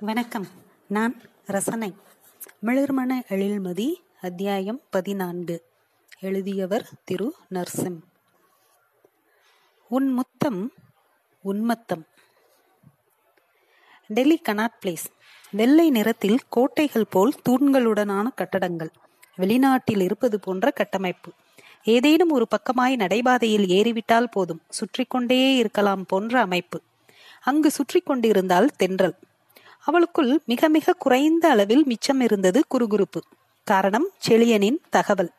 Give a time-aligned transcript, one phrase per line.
[0.00, 0.46] வணக்கம்.
[0.86, 1.94] நான் ரசனை.
[2.62, 5.64] மிளர்மன எழில்மதி அத்தியாயம் பதினான்கு.
[6.20, 7.98] எழுதியவர் திரு நர்சிம்.
[9.88, 10.72] உன் முத்தம்
[11.44, 12.02] உன்மத்தம்
[14.06, 15.04] டெல்லி கனாட் பிளேஸ்.
[15.50, 18.90] வெள்ளை நிறத்தில் கோட்டைகள் போல் தூண்களுடனான கட்டடங்கள்.
[19.38, 21.32] வெளிநாட்டில் இருப்பது போன்ற கட்டமைப்பு.
[21.84, 24.62] ஏதேனும் ஒரு பக்கமாய் நடைபாதையில் ஏறிவிட்டால் போதும்.
[24.68, 26.82] சுற்றி கொண்டே இருக்கலாம் போன்ற அமைப்பு.
[27.40, 29.14] அங்கு சுற்றி கொண்டிருந்தால் தென்றல்.
[29.90, 33.20] அவளுக்குள் மிக மிக குறைந்த அளவில் மிச்சம் இருந்தது குறுகுறுப்பு.
[33.66, 35.30] காரணம் செழியனின் தகவல்.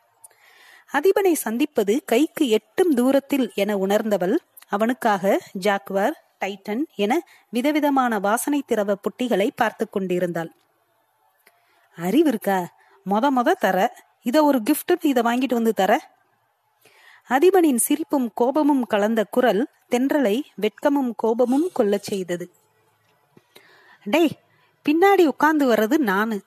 [0.92, 4.34] அதிபனை சந்திப்பது கைக்கு எட்டும் தூரத்தில் என உணர்ந்தவள்
[4.68, 7.12] அவனுக்காக ஜாக்வார் டைட்டன் என
[7.50, 10.50] விதவிதமான வாசனை திரவ புட்டிகளை பார்த்து கொண்டிருந்தாள்.
[11.96, 12.58] அறிவு இருக்கா?
[13.10, 13.78] மொத மொத தர.
[14.22, 15.92] இத ஒரு கிஃப்ட் இத வாங்கிட்டு வந்து தர.
[17.28, 22.46] அதிபனின் சிரிப்பும் கோபமும் கலந்த குரல் தென்றலை வெட்கமும் கோபமும் கொல்லச் செய்தது.
[24.04, 24.34] டேய்
[24.88, 26.42] பின்னாடி உட்காந்து வர்றது நானு.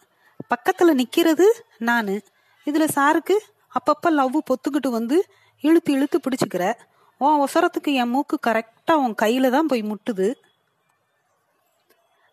[0.55, 1.45] பக்கத்துல நிக்கிறது
[1.77, 2.21] நானு.
[2.65, 3.37] இதுல சாருக்கு
[3.75, 5.25] அப்பப்ப லவ் பொத்துக்கிட்டு வந்து
[5.61, 6.73] இழுத்து இழுத்து பிடிச்சுக்கிற.
[7.17, 10.33] உன் ஒசரத்துக்கு என் மூக்கு கரெக்டா உன் கையில தான் போய் முட்டுது.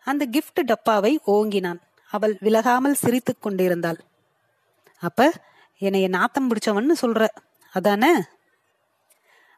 [0.03, 1.79] அந்த கிஃப்ட் டப்பாவை ஓங்கினான்.
[2.11, 3.99] அவள் விலகாமல் சிரித்து கொண்டிருந்தாள்.
[4.99, 5.31] அப்ப
[5.77, 7.27] என்னைய நாத்தம் பிடிச்சவன்னு சொல்ற.
[7.71, 8.13] அதானே?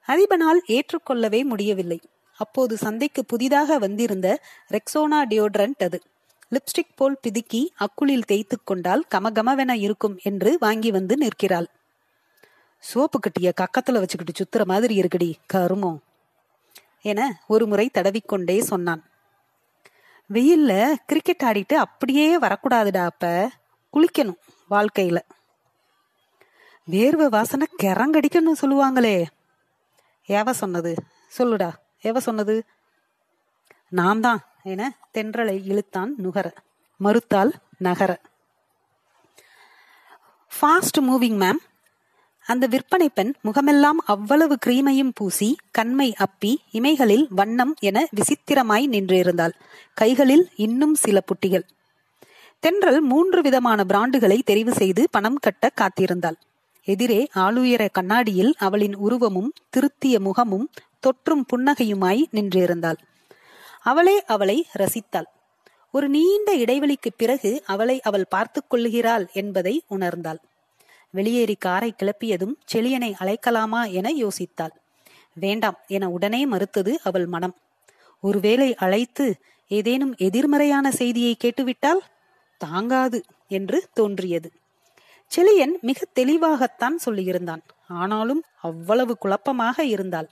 [0.08, 2.02] அதிபனால் ஏற்றுக்கொள்ளவே முடியவில்லை.
[2.38, 4.40] அப்போது சந்தைக்கு புதிதாக வந்திருந்த
[4.72, 6.02] ரெக்ஸோனா டியோட்ரண்ட் அது.
[6.52, 11.68] லிப்ஸ்டிக் போல் பிதுக்கி அக்குளில் தேய்த்து கொண்டால் கமகமவென இருக்கும் என்று வாங்கி வந்து நிற்கிறாள்.
[12.80, 15.98] சோப்பு கட்டிய கக்கத்துல வச்சுக்கிட்டு சுத்துற மாதிரி இருக்குடி கருமோ?
[17.02, 19.10] என ஒரு முறை தடவிக்கொண்டே சொன்னான்.
[20.34, 23.50] வெயில்ல கிரிக்கெட் ஆடிட்டு அப்படியே வரக்கூடாதுடா அப்ப
[23.94, 24.38] குளிக்கணும்
[24.70, 25.18] வாழ்க்கையில.
[26.92, 29.26] வேர்வை வாசனை கிறங்கடிக்கணும்னு சொல்லுவாங்களே.
[30.28, 30.96] ஏவ சொன்னது?
[31.38, 32.64] சொல்லுடா எவ சொன்னது?
[33.98, 34.82] நாம் தான் என
[35.14, 36.48] தென்றலை இழுத்தான் நுகர
[37.00, 38.12] மறுத்தால் நகர.
[40.52, 41.62] ஃபாஸ்ட் மூவிங் மேம்
[42.46, 49.56] அந்த விற்பனை பெண் முகமெல்லாம் அவ்வளவு கிரீமையும் பூசி கண்மை அப்பி இமைகளில் வண்ணம் என விசித்திரமாய் நின்றிருந்தாள்
[49.94, 51.66] கைகளில் இன்னும் சில புட்டிகள்.
[52.64, 56.38] தென்றல் மூன்று விதமான பிராண்டுகளை தெரிவு செய்து பணம் கட்ட காத்திருந்தாள்.
[56.88, 60.70] எதிரே ஆளுயர கண்ணாடியில் அவளின் உருவமும் திருத்திய முகமும்
[61.04, 63.00] தொற்றும் புன்னகையுமாய் நின்றிருந்தாள்
[63.86, 65.28] அவளே அவளை ரசித்தாள்.
[65.92, 70.40] ஒரு நீண்ட இடைவெளிக்கு பிறகு அவளை அவள் பார்த்து கொள்ளுகிறாள் என்பதை உணர்ந்தாள்.
[71.10, 74.74] வெளியேறி காரை கிளப்பியதும் செழியனை அழைக்கலாமா என யோசித்தாள்.
[75.34, 77.56] வேண்டாம் என உடனே மறுத்தது அவள் மனம்.
[78.24, 79.26] ஒருவேளை அழைத்து
[79.72, 82.02] ஏதேனும் எதிர்மறையான செய்தியை கேட்டுவிட்டால்?
[82.62, 84.50] தாங்காது என்று தோன்றியது.
[85.32, 87.64] செளியன் மிக தெளிவாகத்தான் சொல்லியிருந்தான்.
[87.88, 90.30] ஆனாலும் அவ்வளவு குழப்பமாக இருந்தாள்.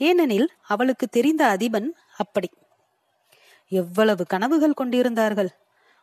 [0.00, 2.50] ஏனெனில் அவளுக்கு தெரிந்த அதிபன் அப்படி.
[3.72, 5.50] எவ்வளவு கனவுகள் கொண்டிருந்தார்கள்?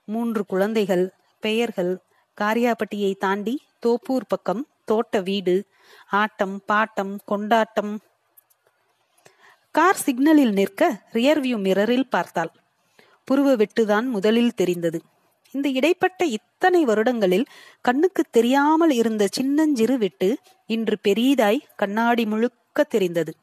[0.07, 1.05] மூன்று குழந்தைகள்
[1.43, 1.91] பெயர்கள்
[2.37, 3.55] காரியாப்பட்டியை தாண்டி
[3.85, 5.55] தோப்பூர் பக்கம் தோட்ட வீடு
[6.11, 7.93] ஆட்டம் பாட்டம் கொண்டாட்டம்.
[9.71, 10.81] கார் சிக்னலில் நிற்க
[11.13, 12.51] ரியர்வியூ மிரரில் பார்த்தாள்.
[13.31, 14.99] புருவ வெட்டுதான் முதலில் தெரிந்தது.
[15.51, 17.45] இந்த இடைப்பட்ட இத்தனை வருடங்களில்
[17.81, 20.29] கண்ணுக்கு தெரியாமல் இருந்த சின்னஞ்சிறு வெட்டு
[20.65, 23.33] இன்று பெரிதாய் கண்ணாடி முழுக்க தெரிந்தது.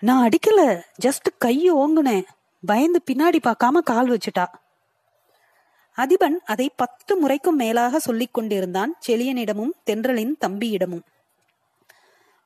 [0.00, 2.24] நான் அடிக்கல ஜஸ்ட் கைய ஓங்குனேன்.
[2.66, 4.46] பயந்து பின்னாடி பார்க்காம கால் வச்சுட்டா.
[5.96, 11.02] அதிபன் அதை பத்து முறைக்கும் மேலாக சொல்லிக் கொண்டிருந்தான் செழியனிடமும் தென்றலின் தம்பியிடமும்.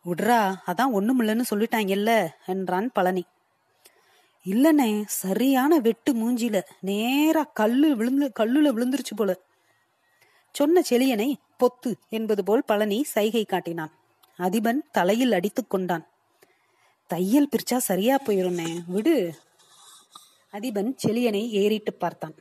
[0.05, 3.25] உட்ரா அதான் ஒண்ணுமில்லன்னு சொல்லிட்டாங்கல்ல என்றான் பழனி.
[4.45, 9.39] இல்லனே சரியான வெட்டு மூஞ்சில நேரா கல்லு விழுந்து கல்லுல விழுந்துருச்சு போல.
[10.53, 13.93] சொன்ன செளியனை பொத்து என்பது போல் பழனி சைகை காட்டினான்.
[14.39, 16.07] அதிபன் தலையில் அடித்துக் கொண்டான்.
[17.07, 19.35] தையல் பிரிச்சா சரியா போயிருந்தே விடு.
[20.53, 22.35] அதிபன் செளியனை ஏறிட்டு பார்த்தான்.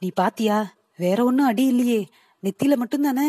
[0.00, 0.72] நீ பாத்தியா?
[0.96, 2.06] வேற ஒன்னும் அடி இல்லையே.
[2.42, 3.28] நெத்தியில மட்டும்தானே?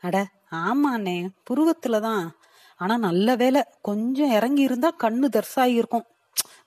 [0.00, 1.28] அட ஆமாண்ணே.
[1.50, 2.30] புருவத்துலதான்.
[2.76, 6.06] ஆனா நல்ல வேலை கொஞ்சம் இறங்கி இருந்தா கண்ணு தர்சாயிருக்கும்.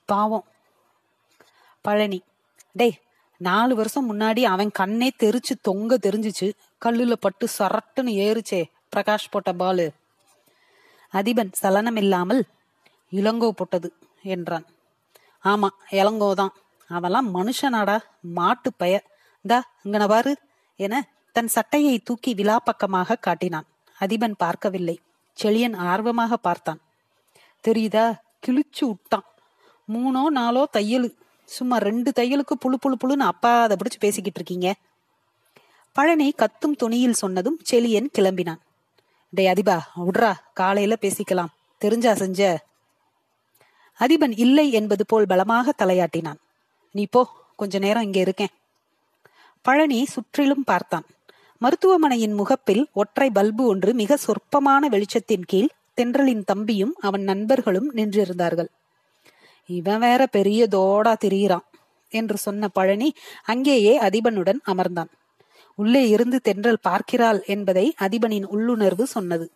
[0.04, 0.44] பாவம்.
[1.80, 2.22] பழனி.
[2.72, 2.98] டேய்
[3.36, 6.52] நாலு வருஷம் முன்னாடி அவன் கண்ணே தெரிச்சு தொங்க தெரிஞ்சிச்சு.
[6.84, 8.64] கல்லுல பட்டு சரட்டுன்னு ஏறுச்சே.
[8.96, 9.92] பிரகாஷ் போட்ட பாலு.
[11.12, 12.44] அதிபன் சலனம் இல்லாமல்
[13.18, 13.88] இளங்கோ போட்டது
[14.34, 14.66] என்றான்.
[15.44, 16.52] ஆமா இளங்கோதான்
[16.90, 17.96] அவெல்லாம் மனுஷனாடா
[18.36, 18.94] மாட்டு பய
[19.44, 20.32] தா இங்கன பாரு
[20.80, 20.94] என
[21.36, 23.66] தன் சட்டையை தூக்கி விழா பக்கமாக காட்டினான்.
[23.98, 24.96] அதிபன் பார்க்கவில்லை.
[25.38, 26.80] செழியன் ஆர்வமாக பார்த்தான்.
[27.64, 28.06] தெரியுதா?
[28.46, 29.26] கிழிச்சு விட்டான்
[29.88, 31.08] மூணோ நாலோ தையலு.
[31.48, 34.68] சும்மா ரெண்டு தையலுக்கு புழு புழு புழுன்னு அப்பா அதை பிடிச்சு பேசிக்கிட்டு இருக்கீங்க.
[35.96, 38.60] பழனி கத்தும் துணியில் சொன்னதும் செழியன் கிளம்பினான்.
[39.30, 41.52] டே அதிபா விட்றா காலையில பேசிக்கலாம்.
[41.82, 42.40] தெரிஞ்சா செஞ்ச
[44.00, 46.40] அதிபன் இல்லை என்பது போல் பலமாக தலையாட்டினான்.
[46.90, 48.52] நீ போ கொஞ்ச நேரம் இங்கே இருக்கேன்.
[49.62, 51.06] பழனி சுற்றிலும் பார்த்தான்.
[51.58, 58.70] மருத்துவமனையின் முகப்பில் ஒற்றை பல்பு ஒன்று மிக சொற்பமான வெளிச்சத்தின் கீழ் தென்றலின் தம்பியும் அவன் நண்பர்களும் நின்றிருந்தார்கள்.
[59.66, 61.66] இவன் வேற பெரிய தோடா திரியிறான்
[62.12, 63.08] என்று சொன்ன பழனி
[63.44, 65.10] அங்கேயே அதிபனுடன் அமர்ந்தான்.
[65.74, 69.46] உள்ளே இருந்து தென்றல் பார்க்கிறாள் என்பதை அதிபனின் உள்ளுணர்வு சொன்னது.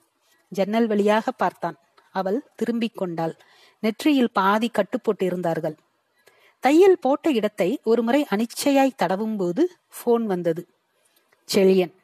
[0.52, 1.76] ஜன்னல் வழியாக பார்த்தான்.
[2.10, 3.34] அவள் திரும்பிக் கொண்டாள்.
[3.78, 5.76] நெற்றியில் பாதி கட்டு போட்டிருந்தார்கள்.
[6.60, 10.68] தையல் போட்ட இடத்தை ஒரு முறை அனிச்சையாய் தடவும் போது போன் வந்தது.
[11.54, 11.94] செழியன்.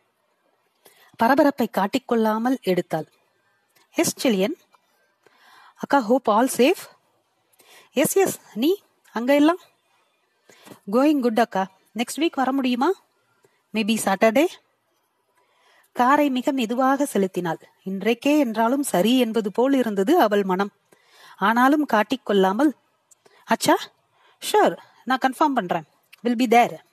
[1.16, 3.06] பரபரப்பை காட்டிக்கொள்ளாமல் எடுத்தாள்.
[3.94, 4.54] எஸ் செழியன்.
[5.74, 6.82] அக்கா hope all safe
[7.92, 8.82] yes yes நீ
[9.12, 9.58] அங்க எல்லாம்?
[10.92, 11.70] கோயிங் குட் அக்கா.
[11.94, 12.92] நெக்ஸ்ட் வீக் வர முடியுமா?
[13.74, 14.46] மேபி சாட்டர்டே
[15.92, 17.58] காரை மிக மெதுவாக செலுத்தினாள்.
[17.84, 20.70] இன்றைக்கே என்றாலும் சரி என்பது போல் இருந்தது அவள் மனம்.
[21.36, 22.72] ஆனாலும் காட்டிக்கொள்ளாமல்
[23.44, 23.74] அச்சா
[24.52, 25.84] ஷூர் நான் கன்ஃபார்ம் பண்றேன்.
[26.22, 26.84] வில் பி தேர்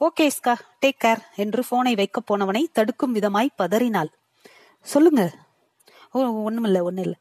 [0.00, 0.54] ஓகே ஸ்கா
[0.86, 4.08] டேக் கேர் என்று போனை வைக்க போனவனை தடுக்கும் விதமாய் பதறினாள்.
[4.82, 5.34] சொல்லுங்க.
[6.12, 7.16] ஓ ஒண்ணுமில்ல ஒண்ணு இல்லை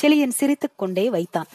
[0.00, 1.46] செலியன் சிரித்துக் கொண்டே வைத்தான்.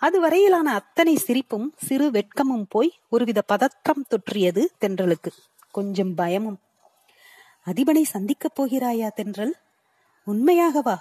[0.00, 5.32] அதுவரையிலான அத்தனை சிரிப்பும் சிறு வெட்கமும் போய் ஒருவித பதற்றம் தொற்றியது தென்றலுக்கு.
[5.70, 6.60] கொஞ்சம் பயமும்.
[7.64, 9.56] அதிபனை சந்திக்கப் போகிறாயா தென்றல்?
[10.26, 10.96] உண்மையாகவா?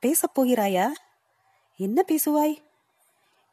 [0.00, 0.90] பேசப் போகிறாயா?
[1.76, 2.56] என்ன பேசுவாய்?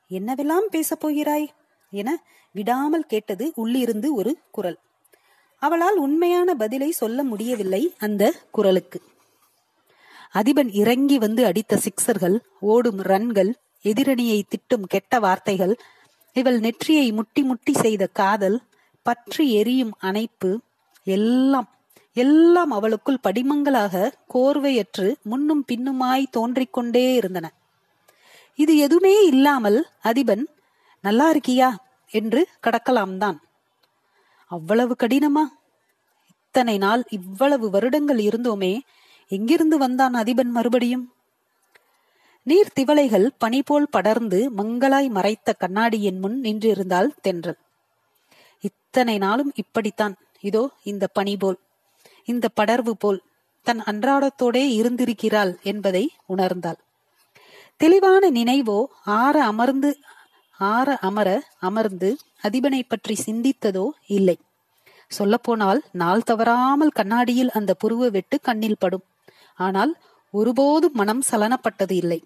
[0.10, 1.54] என்னவெல்லாம் பேசப் போகிறாய்?
[1.92, 4.78] என விடாமல் கேட்டது உள்ளிருந்து ஒரு குரல்.
[5.60, 9.02] அவளால் உண்மையான பதிலை சொல்ல முடியவில்லை அந்த குரலுக்கு.
[10.34, 15.78] அதிபன் இறங்கி வந்து அடித்த சிக்சர்கள் ஓடும் ரன்கள் எதிரணியை திட்டும் கெட்ட வார்த்தைகள்
[16.34, 18.62] இவள் நெற்றியை முட்டி முட்டி செய்த காதல்
[19.02, 20.60] பற்றி எரியும் அணைப்பு
[21.04, 21.70] எல்லாம்
[22.14, 27.54] எல்லாம் அவளுக்குள் படிமங்களாக கோர்வையற்று முன்னும் பின்னுமாய் தோன்றிக் கொண்டே இருந்தன.
[28.60, 30.44] இது எதுவுமே இல்லாமல் அதிபன்
[31.04, 31.70] நல்லா இருக்கியா?
[32.12, 33.38] என்று கடக்கலாம் தான்
[34.52, 35.44] அவ்வளவு கடினமா?
[36.32, 38.74] இத்தனை நாள் இவ்வளவு வருடங்கள் இருந்தோமே
[39.32, 41.06] எங்கிருந்து வந்தான் அதிபன் மறுபடியும்?
[42.48, 47.60] நீர் திவளைகள் பனி போல் படர்ந்து மங்களாய் மறைத்த கண்ணாடியின் முன் நின்றிருந்தால் தென்றல்.
[48.64, 50.16] இத்தனை நாளும் இப்படித்தான்.
[50.42, 51.60] இதோ இந்த பனி போல்
[52.26, 53.20] இந்த படர்வு போல்
[53.68, 56.80] தன் அன்றாடத்தோடே இருந்திருக்கிறாள் என்பதை உணர்ந்தாள்.
[57.82, 58.78] தெளிவான நினைவோ
[59.20, 59.90] ஆற அமர்ந்து
[60.60, 61.28] ஆற அமர
[61.60, 62.10] அமர்ந்து
[62.42, 63.86] அதிபனை பற்றி சிந்தித்ததோ
[64.18, 64.36] இல்லை.
[65.12, 69.06] சொல்லப்போனால் நாள் தவறாமல் கண்ணாடியில் அந்த புருவ வெட்டு கண்ணில் படும்.
[69.60, 69.94] ஆனால்
[70.34, 72.20] ஒருபோதும் மனம் சலனப்பட்டது இல்லை.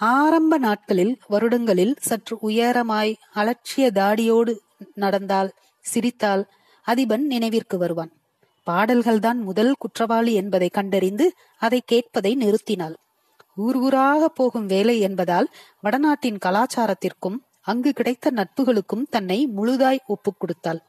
[0.00, 4.54] ஆரம்ப நாட்களில் வருடங்களில் சற்று உயரமாய் அலட்சிய தாடியோடு
[4.94, 5.50] நடந்தால்
[5.84, 6.44] சிரித்தால்
[6.86, 8.12] அதிபன் நினைவிற்கு வருவான்.
[8.66, 11.26] பாடல்கள்தான் முதல் குற்றவாளி என்பதை கண்டறிந்து
[11.58, 12.96] அதை கேட்பதை நிறுத்தினாள்.
[13.56, 15.48] ஊர் ஊராக போகும் வேலை என்பதால்
[15.80, 20.80] வடநாட்டின் கலாச்சாரத்திற்கும் அங்கு கிடைத்த நட்புகளுக்கும் தன்னை முழுதாய் ஒப்புக் கொடுத்தாள்.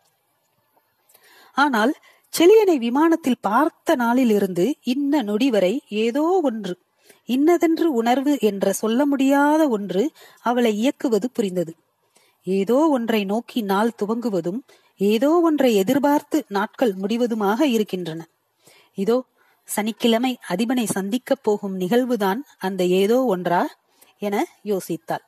[1.57, 1.93] ஆனால்
[2.33, 5.73] செலியனை விமானத்தில் பார்த்த நாளிலிருந்து இன்ன நொடி வரை
[6.05, 6.73] ஏதோ ஒன்று
[7.25, 10.03] இன்னதென்று உணர்வு என்ற சொல்ல முடியாத ஒன்று
[10.45, 11.73] அவளை இயக்குவது புரிந்தது.
[12.47, 14.59] ஏதோ ஒன்றை நோக்கி நாள் துவங்குவதும்
[14.99, 18.21] ஏதோ ஒன்றை எதிர்பார்த்து நாட்கள் முடிவதுமாக இருக்கின்றன.
[18.97, 19.17] இதோ
[19.65, 23.67] சனிக்கிழமை அதிபனை சந்திக்கப் போகும் நிகழ்வுதான் அந்த ஏதோ ஒன்றா
[24.17, 25.23] என யோசித்தாள்.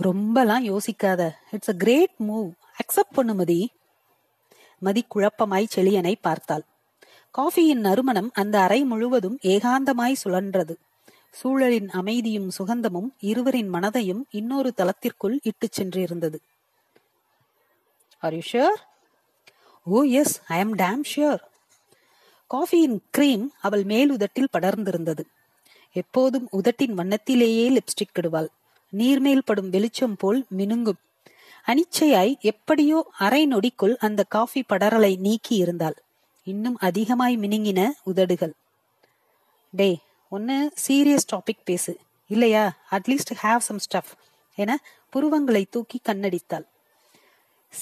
[0.00, 1.30] ரொம்பலாம் யோசிக்காத.
[1.50, 3.72] It's a great move accept பண்ணு மதி.
[4.78, 6.64] மதி குழப்பமாய் செழியனை பார்த்தாள்.
[7.34, 10.74] காஃபியின் நறுமணம் அந்த அறை முழுவதும் ஏகாந்தமாய் சுழன்றது.
[11.42, 16.38] சூழலின் அமைதியும் சுகந்தமும் இருவரின் மனதையும் இன்னொரு தளத்திற்குள் இட்டுச் சென்றிருந்தது.
[18.18, 18.80] Are you sure
[19.84, 21.42] oh yes I am damn sure
[22.46, 25.20] காஃபியின் cream அவள் மேல் உதட்டில் படர்ந்திருந்தது.
[25.92, 28.46] எப்போதும் உதட்டின் வண்ணத்திலேயே லிப்ஸ்டிக் இடுவாள்.
[28.96, 31.00] நீர்மேல் படும் வெளிச்சம் போல் மினுங்கும்.
[31.66, 36.02] அனிச்சையாய் எப்படியோ அரை நொடிக்குள் அந்த காஃபி படரலை நீக்கி இருந்தாள்.
[36.42, 38.52] இன்னும் அதிகமாய் மினுங்கின உதடுகள்.
[39.70, 39.98] டே
[40.28, 41.98] ஒன்னு சீரியஸ் டாபிக் பேசு.
[42.26, 42.76] இல்லையா?
[42.90, 44.12] அட்லீஸ்ட் ஹாவ் சம் ஸ்டஃப்
[44.54, 44.82] என
[45.12, 46.66] புருவங்களை தூக்கி கண்ணடித்தாள்.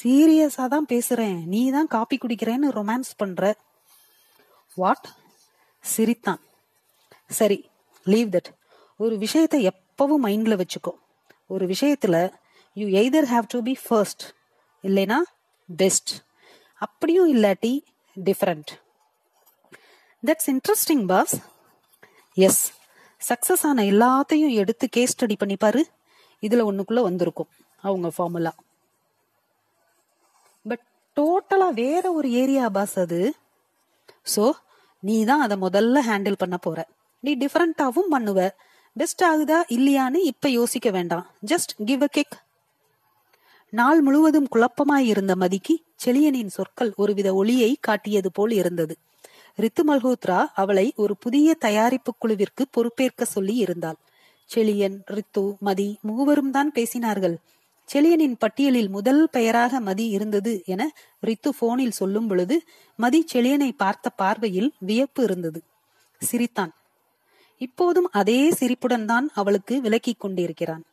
[0.03, 1.45] சீரியஸா தான் பேசுறேன்.
[1.45, 3.57] நீ தான் காப்பி குடிக்கிறேன்னு ரொமான்ஸ் பண்ற.
[4.75, 5.09] வாட்
[5.85, 6.41] சிரித்தான்.
[7.29, 7.59] சரி
[8.05, 8.51] லீவ் தட்
[8.97, 10.93] ஒரு விஷயத்தை எப்பவும் மைண்ட்ல வச்சுக்கோ.
[11.47, 12.17] ஒரு விஷயத்துல
[12.75, 14.23] you either have to be first
[14.83, 15.19] இல்லைனா
[15.77, 16.11] பெஸ்ட்
[16.75, 17.73] அப்படியும் இல்லாட்டி
[18.25, 18.71] different
[20.23, 21.35] that's interesting boss
[22.35, 22.63] S
[23.29, 25.83] success ஆன எல்லாத்தையும் எடுத்து கேஸ் ஸ்டடி பண்ணி பாரு.
[26.41, 27.51] இதுல ஒண்ணுக்குள்ள வந்திருக்கும்
[27.81, 28.53] அவங்க ஃபார்முலா
[30.69, 30.85] பட்
[31.17, 33.21] டோட்டலா வேற ஒரு ஏரியா பாஸ் அது
[34.27, 34.45] சோ
[35.03, 36.79] நீ தான் அதை முதல்ல ஹேண்டில் பண்ண போற.
[37.25, 38.39] நீ டிஃபரெண்டாவும் பண்ணுவ.
[38.97, 41.27] பெஸ்ட் ஆகுதா இல்லையான்னு இப்ப யோசிக்க வேண்டாம்.
[41.47, 42.37] ஜஸ்ட் கிவ் அ கிக்
[43.73, 45.75] நாள் முழுவதும் குழப்பமாயிருந்த மதிக்கு
[46.05, 48.95] செளியனின் சொற்கள் ஒருவித ஒளியை காட்டியது போல் இருந்தது.
[49.59, 53.99] ரித்து மல்ஹோத்ரா அவளை ஒரு புதிய தயாரிப்பு குழுவிற்கு பொறுப்பேற்க சொல்லி இருந்தாள்.
[54.51, 57.37] செளியன் ரித்து மதி மூவரும் தான் பேசினார்கள்.
[57.89, 62.63] செலியனின் பட்டியலில் முதல் பெயராக மதி இருந்தது என ரித்து போனில் சொல்லும் பொழுது
[62.97, 65.63] மதி செலியனை பார்த்த பார்வையில் வியப்பு இருந்தது.
[66.19, 66.73] சிரித்தான்.
[67.59, 70.85] இப்போதும் அதே சிரிப்புடன் தான் அவளுக்கு விலக்கிக் கொண்டிருக்கிறான்.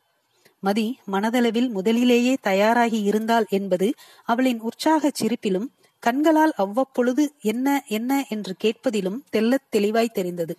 [0.60, 3.94] மதி மனதளவில் முதலிலேயே தயாராகி இருந்தாள் என்பது
[4.24, 5.68] அவளின் உற்சாக சிரிப்பிலும்
[5.98, 10.56] கண்களால் அவ்வப்பொழுது என்ன என்ன என்று கேட்பதிலும் தெள்ளத் தெளிவாய் தெரிந்தது.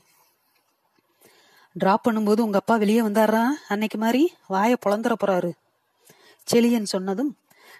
[1.73, 3.43] டிராப் பண்ணும்போது உங்க அப்பா வெளியே வந்தாரா?
[3.67, 5.51] அன்னைக்கு மாதிரி வாய புலந்துற போறாரு.
[6.53, 7.37] செலியன் சொன்னதும்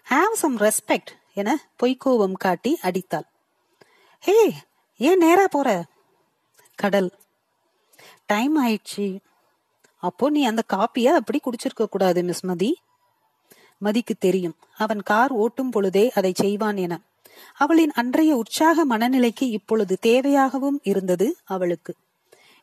[0.10, 3.28] ஹாவ் சம் ரெஸ்பெக்ட் என பொய்க்கோவம் காட்டி அடித்தாள்.
[4.20, 4.54] ஹே
[4.98, 5.86] ஏன் நேரா போற?
[6.76, 7.12] கடல்.
[8.26, 9.20] டைம் ஆயிடுச்சு.
[9.98, 12.78] அப்போ நீ அந்த காப்பிய அப்படி குடிச்சிருக்க கூடாது மிஸ் மதி.
[13.78, 17.00] மதிக்கு தெரியும் அவன் கார் ஓட்டும் பொழுதே அதை செய்வான் என.
[17.56, 21.96] அவளின் அன்றைய உற்சாக மனநிலைக்கு இப்பொழுது தேவையாகவும் இருந்தது அவளுக்கு.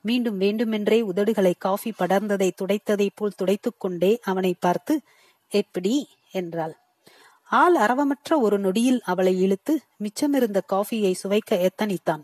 [0.00, 5.00] மீண்டும் வேண்டுமென்றே உதடுகளை காஃபி படர்ந்ததை துடைத்ததை போல் துடைத்துக்கொண்டே அவனை பார்த்து
[5.50, 6.09] எப்படி?
[6.33, 6.76] என்றாள்.
[7.45, 12.23] ஆள் அரவமற்ற ஒரு நொடியில் அவளை இழுத்து மிச்சமிருந்த காஃபியை சுவைக்க எத்தனித்தான்.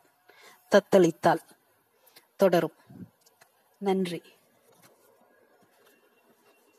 [0.71, 1.41] தத்தளித்தாள்.
[2.37, 2.73] தொடரும்.
[3.79, 4.23] நன்றி.